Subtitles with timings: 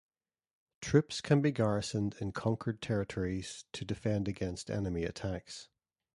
[0.81, 5.69] Troops can be garrisoned in conquered territories to defend against enemy attacks.